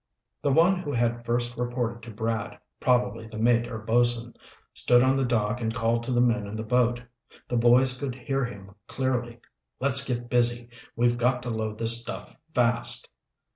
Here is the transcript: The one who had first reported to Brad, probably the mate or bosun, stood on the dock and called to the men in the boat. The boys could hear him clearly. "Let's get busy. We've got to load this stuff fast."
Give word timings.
The 0.41 0.51
one 0.51 0.79
who 0.79 0.91
had 0.91 1.23
first 1.27 1.55
reported 1.57 2.01
to 2.01 2.09
Brad, 2.11 2.57
probably 2.79 3.27
the 3.27 3.37
mate 3.37 3.67
or 3.67 3.77
bosun, 3.77 4.33
stood 4.73 5.03
on 5.03 5.15
the 5.15 5.23
dock 5.23 5.61
and 5.61 5.71
called 5.75 6.01
to 6.05 6.11
the 6.11 6.19
men 6.19 6.47
in 6.47 6.55
the 6.55 6.63
boat. 6.63 7.03
The 7.47 7.55
boys 7.57 7.99
could 7.99 8.15
hear 8.15 8.43
him 8.43 8.73
clearly. 8.87 9.41
"Let's 9.79 10.03
get 10.03 10.27
busy. 10.27 10.69
We've 10.95 11.19
got 11.19 11.43
to 11.43 11.51
load 11.51 11.77
this 11.77 12.01
stuff 12.01 12.35
fast." 12.55 13.09